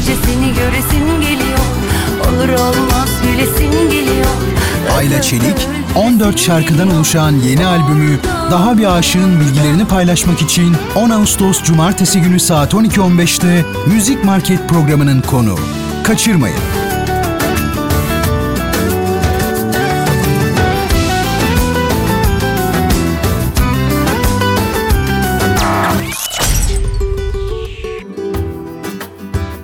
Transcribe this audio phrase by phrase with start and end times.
[0.00, 1.58] gece seni göresim geliyor
[2.28, 4.26] Olur olmaz gülesim geliyor
[4.96, 8.18] Ayla Çelik 14 şarkıdan oluşan yeni albümü
[8.50, 15.20] Daha Bir Aşığın bilgilerini paylaşmak için 10 Ağustos Cumartesi günü saat 12.15'te Müzik Market programının
[15.20, 15.58] konu.
[16.04, 16.69] Kaçırmayın.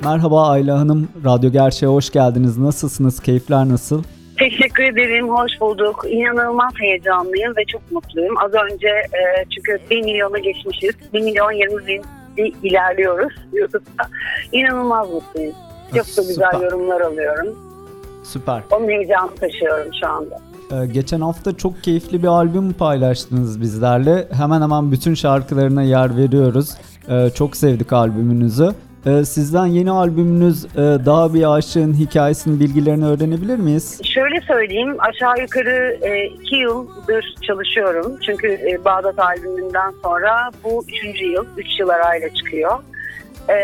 [0.06, 2.58] Merhaba Ayla Hanım, Radyo Gerçeğe hoş geldiniz.
[2.58, 3.20] Nasılsınız?
[3.20, 4.02] Keyifler nasıl?
[4.38, 6.04] Teşekkür ederim, hoş bulduk.
[6.08, 8.34] İnanılmaz heyecanlıyım ve çok mutluyum.
[8.44, 10.94] Az önce e, çünkü 1 milyona geçmişiz.
[11.12, 11.86] 1 milyon 20
[12.36, 14.08] bin ilerliyoruz YouTube'da.
[14.52, 15.54] İnanılmaz mutluyum.
[15.88, 16.60] Çok da güzel Süper.
[16.60, 17.58] yorumlar alıyorum.
[18.24, 18.62] Süper.
[18.70, 20.40] Onun heyecanı taşıyorum şu anda.
[20.72, 24.28] Ee, geçen hafta çok keyifli bir albüm paylaştınız bizlerle.
[24.32, 26.70] Hemen hemen bütün şarkılarına yer veriyoruz.
[27.08, 28.74] Ee, çok sevdik albümünüzü.
[29.06, 34.00] Ee, sizden yeni albümünüz e, Daha Bir Aşığın hikayesinin bilgilerini öğrenebilir miyiz?
[34.14, 38.18] Şöyle söyleyeyim, aşağı yukarı e, iki yıldır çalışıyorum.
[38.26, 42.78] Çünkü e, Bağdat albümünden sonra bu üçüncü yıl, üç yıl arayla çıkıyor.
[43.48, 43.56] E,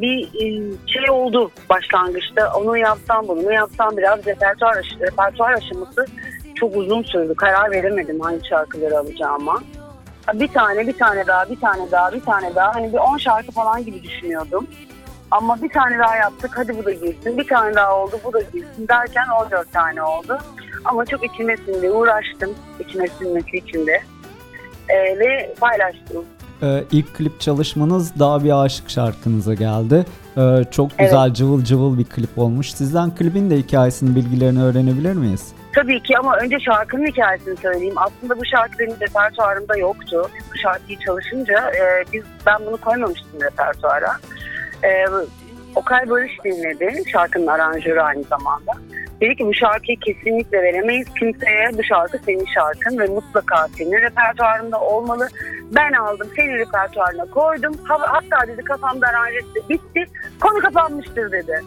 [0.00, 6.06] bir e, şey oldu başlangıçta, onu yapsam bunu yapsam biraz repertuar, repertuar aşaması
[6.54, 7.34] çok uzun sürdü.
[7.34, 9.62] Karar veremedim hangi şarkıları alacağıma.
[10.34, 12.74] Bir tane, bir tane daha, bir tane daha, bir tane daha.
[12.74, 14.66] Hani bir 10 şarkı falan gibi düşünüyordum.
[15.30, 17.38] Ama bir tane daha yaptık hadi bu da girsin.
[17.38, 20.38] Bir tane daha oldu bu da girsin derken 14 tane oldu.
[20.84, 23.86] Ama çok içime sindi uğraştım içime sinmesi için.
[24.88, 26.24] Ee, ve paylaştım.
[26.62, 30.06] Ee, ilk klip çalışmanız Daha Bir Aşık şarkınıza geldi.
[30.36, 32.72] Ee, çok güzel cıvıl cıvıl bir klip olmuş.
[32.72, 35.52] Sizden klibin de hikayesinin bilgilerini öğrenebilir miyiz?
[35.74, 37.94] Tabii ki ama önce şarkının hikayesini söyleyeyim.
[37.96, 40.30] Aslında bu şarkı benim repertuarımda yoktu.
[40.38, 44.12] Biz bu şarkıyı çalışınca e, biz ben bunu koymamıştım repertuara.
[44.84, 44.88] E,
[45.74, 47.02] Okay Barış dinledi.
[47.12, 48.72] Şarkının aranjörü aynı zamanda.
[49.20, 51.68] Dedi ki bu şarkıyı kesinlikle veremeyiz kimseye.
[51.78, 55.28] Bu şarkı senin şarkın ve mutlaka senin repertuarında olmalı.
[55.76, 57.72] Ben aldım senin repertuarına koydum.
[57.84, 60.04] Ha- Hatta dedi kafamda aranjesi bitti.
[60.40, 61.60] Konu kapanmıştır dedi.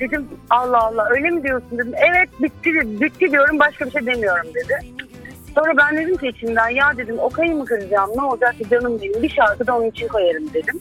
[0.00, 1.92] Dedim Allah Allah öyle mi diyorsun dedim.
[2.10, 2.70] Evet bitti,
[3.00, 4.74] bitti diyorum başka bir şey demiyorum dedi.
[5.54, 9.22] Sonra ben dedim ki içimden ya dedim Okay'ı mı kıracağım ne olacak ki canım benim
[9.22, 10.80] bir şarkı da onun için koyarım dedim.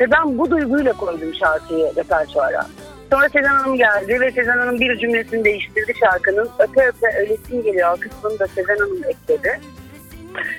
[0.00, 2.66] Ve ben bu duyguyla koydum şarkıyı repertuara.
[3.10, 6.48] Sonra Sezen Hanım geldi ve Sezen Hanım bir cümlesini değiştirdi şarkının.
[6.58, 9.60] Öpe öpe öylesin geliyor kısmını da Sezen Hanım ekledi.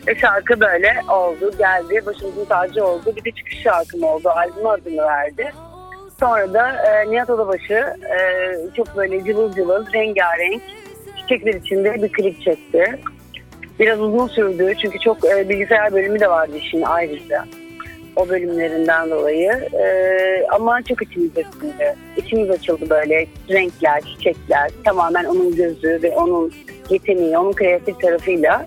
[0.08, 3.14] Ve şarkı böyle oldu geldi başımızın tacı oldu.
[3.16, 5.52] Bir de çıkış şarkım oldu albüm adını verdi.
[6.20, 10.62] Sonra da e, Nihat Odabaşı e, çok böyle cıvıl cıvıl rengarenk
[11.18, 13.00] çiçekler içinde bir klip çekti.
[13.80, 17.46] Biraz uzun sürdü çünkü çok e, bilgisayar bölümü de vardı işin ayrıca.
[18.16, 19.52] O bölümlerinden dolayı.
[19.74, 19.88] E,
[20.52, 21.96] ama çok içimize sindi.
[22.18, 24.72] İçimiz açıldı böyle renkler, çiçekler.
[24.84, 26.52] Tamamen onun gözü ve onun
[26.90, 28.66] yeteneği, onun kreatif tarafıyla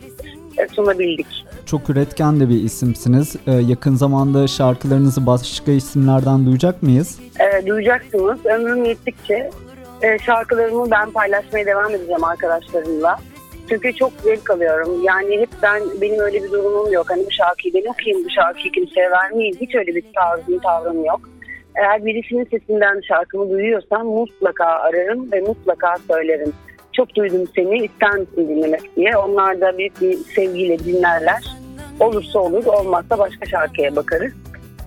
[0.58, 1.26] e, sunabildik.
[1.66, 3.36] Çok üretken de bir isimsiniz.
[3.46, 7.18] Ee, yakın zamanda şarkılarınızı başka isimlerden duyacak mıyız?
[7.40, 8.46] e, duyacaksınız.
[8.46, 9.50] Ömrüm yettikçe
[10.02, 13.18] e, şarkılarımı ben paylaşmaya devam edeceğim arkadaşlarımla.
[13.68, 15.02] Çünkü çok zevk alıyorum.
[15.02, 17.06] Yani hep ben benim öyle bir durumum yok.
[17.10, 19.56] Hani bu şarkıyı ben okuyayım, bu şarkıyı kimseye vermeyeyim.
[19.60, 21.20] Hiç öyle bir tarzım, tavrım yok.
[21.76, 26.52] Eğer birisinin sesinden şarkımı duyuyorsam mutlaka ararım ve mutlaka söylerim.
[26.92, 29.16] Çok duydum seni, ister misin dinlemek diye.
[29.16, 31.44] Onlar da büyük bir sevgiyle dinlerler.
[32.00, 34.32] Olursa olur, olmazsa başka şarkıya bakarız.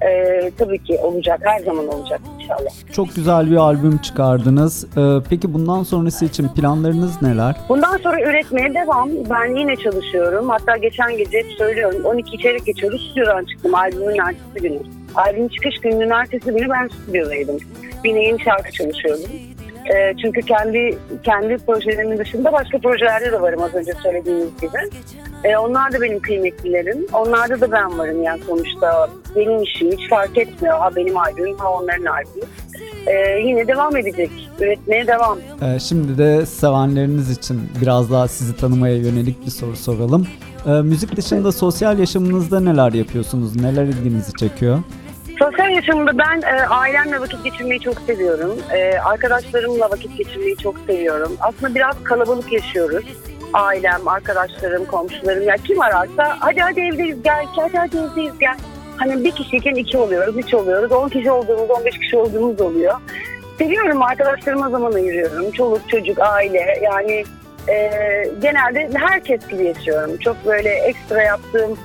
[0.08, 2.94] Ee, tabii ki olacak, her zaman olacak inşallah.
[2.94, 4.86] Çok güzel bir albüm çıkardınız.
[4.98, 7.56] Ee, peki bundan sonrası için planlarınız neler?
[7.70, 9.10] Bundan sonra üretmeye devam.
[9.30, 10.50] Ben yine çalışıyorum.
[10.50, 12.06] Hatta geçen gece hep söylüyorum.
[12.06, 13.08] 12 içerik geçiyoruz.
[13.12, 14.80] Stüdyodan çıktım albümün ertesi günü.
[15.16, 17.58] Albüm çıkış gününün ertesi günü ben stüdyodaydım.
[18.06, 19.32] Yine yeni şarkı çalışıyordum.
[19.94, 24.78] Ee, çünkü kendi kendi projelerimin dışında başka projelerde de varım az önce söylediğiniz gibi.
[25.44, 27.06] Ee, onlar da benim kıymetlilerim.
[27.14, 29.10] Onlarda da ben varım yani sonuçta.
[29.36, 30.78] Benim işim hiç fark etmiyor.
[30.80, 32.46] Ha benim albümüm ha onların albümü.
[33.08, 34.30] Ee, yine devam edecek.
[34.60, 35.38] Üretmeye devam.
[35.62, 40.28] Ee, şimdi de sevenleriniz için biraz daha sizi tanımaya yönelik bir soru soralım.
[40.68, 43.56] Ee, müzik dışında sosyal yaşamınızda neler yapıyorsunuz?
[43.56, 44.80] Neler ilginizi çekiyor?
[45.42, 48.60] Sosyal yaşamımda ben e, ailemle vakit geçirmeyi çok seviyorum.
[48.74, 51.38] E, arkadaşlarımla vakit geçirmeyi çok seviyorum.
[51.40, 53.06] Aslında biraz kalabalık yaşıyoruz.
[53.54, 58.58] Ailem, arkadaşlarım, komşularım ya kim ararsa hadi hadi evdeyiz gel, hadi hadi evdeyiz gel.
[58.98, 62.94] Hani bir kişiyken iki oluyoruz, üç oluyoruz, on kişi olduğumuz, on beş kişi olduğumuz oluyor.
[63.58, 65.52] Seviyorum arkadaşlarıma zaman ayırıyorum.
[65.52, 67.24] Çoluk, çocuk, aile yani
[67.70, 67.92] e,
[68.42, 70.18] genelde herkes gibi yaşıyorum.
[70.18, 71.78] Çok böyle ekstra yaptığım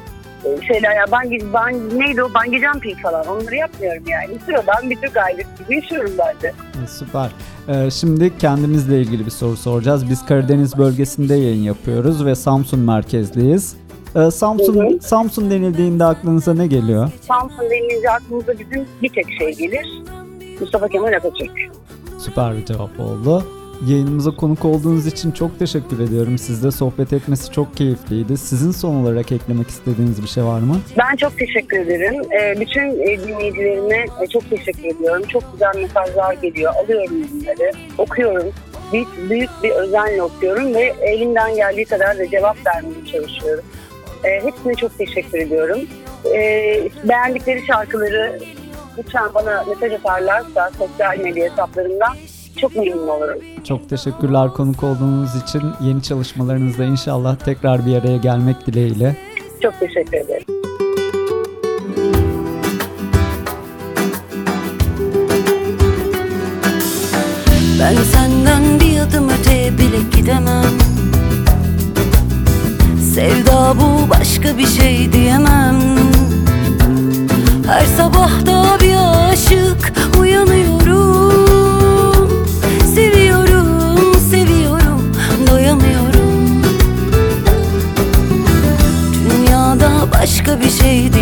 [0.67, 4.39] şeyler ya ben, ben neydi o bungee jumping falan onları yapmıyorum yani.
[4.47, 6.53] Sıradan bir Türk ailesi gibi yaşıyorum ben de.
[6.89, 7.31] Süper.
[7.69, 10.11] Ee, şimdi kendimizle ilgili bir soru soracağız.
[10.11, 13.77] Biz Karadeniz bölgesinde yayın yapıyoruz ve Samsun merkezliyiz.
[14.17, 15.01] Ee, Samsun Hı hı.
[15.01, 17.11] Samsun denildiğinde aklınıza ne geliyor?
[17.21, 19.87] Samsun denince aklımıza bizim bir tek şey gelir.
[20.61, 21.51] Mustafa Kemal Atatürk.
[22.19, 23.45] Süper bir cevap oldu.
[23.85, 26.39] Yayınımıza konuk olduğunuz için çok teşekkür ediyorum.
[26.39, 28.39] Sizle sohbet etmesi çok keyifliydi.
[28.39, 30.77] Sizin son olarak eklemek istediğiniz bir şey var mı?
[30.99, 32.23] Ben çok teşekkür ederim.
[32.33, 35.23] Ee, bütün e, dinleyicilerime e, çok teşekkür ediyorum.
[35.29, 36.73] Çok güzel mesajlar geliyor.
[36.85, 37.73] Alıyorum bunları.
[37.99, 38.53] Okuyorum.
[38.93, 43.65] Büyük, büyük bir özenle okuyorum ve elimden geldiği kadar da cevap vermeye çalışıyorum.
[44.25, 45.79] Ee, hepsine çok teşekkür ediyorum.
[46.35, 48.39] Ee, beğendikleri şarkıları
[48.99, 52.17] lütfen bana mesaj atarlarsa sosyal medya hesaplarımdan
[52.61, 53.39] çok memnun olurum.
[53.65, 55.63] Çok teşekkürler konuk olduğunuz için.
[55.81, 59.17] Yeni çalışmalarınızda inşallah tekrar bir araya gelmek dileğiyle.
[59.63, 60.45] Çok teşekkür ederim.
[67.81, 70.65] Ben senden bir adım öteye bile gidemem
[73.15, 75.77] Sevda bu başka bir şey diyemem
[77.67, 78.97] Her sabah da bir
[79.33, 81.46] aşık uyanıyorum
[90.61, 91.13] bir şey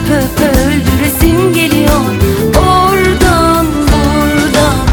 [0.00, 2.00] Öp öp öldüresim geliyor.
[2.56, 4.86] Oradan buradan.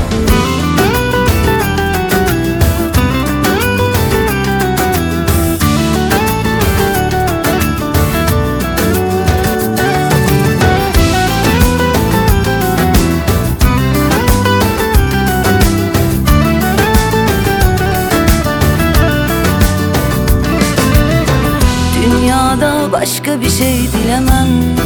[22.03, 24.76] Dünyada başka bir şey dilemem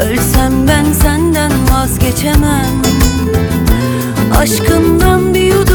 [0.00, 2.82] Ölsem ben senden vazgeçemem.
[4.38, 5.69] Aşkımdan bir yudum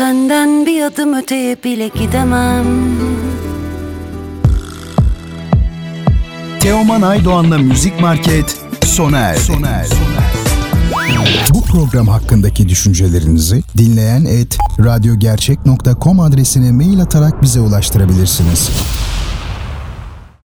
[0.00, 2.64] senden bir adım öteye bile gidemem
[6.60, 9.52] Teoman Aydoğan'la Müzik Market sona erdi.
[11.54, 18.70] Bu program hakkındaki düşüncelerinizi dinleyen et radyogercek.com adresine mail atarak bize ulaştırabilirsiniz.